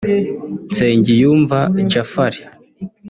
[0.69, 2.39] Nsengiyumva Djafari